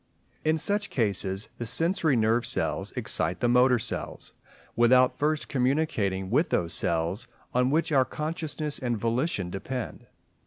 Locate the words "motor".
3.47-3.77